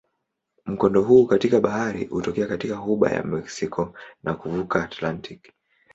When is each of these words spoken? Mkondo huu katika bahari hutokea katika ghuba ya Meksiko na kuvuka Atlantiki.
Mkondo 0.65 1.01
huu 1.01 1.27
katika 1.27 1.59
bahari 1.59 2.05
hutokea 2.05 2.47
katika 2.47 2.75
ghuba 2.75 3.09
ya 3.11 3.23
Meksiko 3.23 3.93
na 4.23 4.33
kuvuka 4.33 4.83
Atlantiki. 4.83 5.51